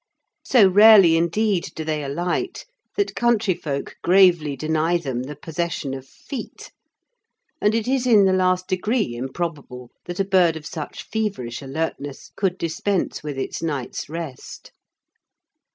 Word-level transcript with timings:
So 0.43 0.67
rarely 0.67 1.15
indeed 1.15 1.69
do 1.75 1.83
they 1.83 2.03
alight 2.03 2.65
that 2.95 3.15
country 3.15 3.53
folk 3.53 3.97
gravely 4.01 4.55
deny 4.55 4.97
them 4.97 5.21
the 5.21 5.35
possession 5.35 5.93
of 5.93 6.07
feet, 6.07 6.71
and 7.61 7.75
it 7.75 7.87
is 7.87 8.07
in 8.07 8.25
the 8.25 8.33
last 8.33 8.67
degree 8.67 9.13
improbable 9.13 9.91
that 10.05 10.19
a 10.19 10.25
bird 10.25 10.55
of 10.55 10.65
such 10.65 11.03
feverish 11.03 11.61
alertness 11.61 12.31
could 12.35 12.57
dispense 12.57 13.21
with 13.21 13.37
its 13.37 13.61
night's 13.61 14.09
rest. 14.09 14.71